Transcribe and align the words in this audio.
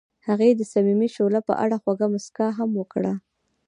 هغې 0.27 0.49
د 0.55 0.61
صمیمي 0.73 1.09
شعله 1.15 1.39
په 1.49 1.53
اړه 1.63 1.75
خوږه 1.81 2.07
موسکا 2.13 2.47
هم 2.57 2.69
وکړه. 2.79 3.13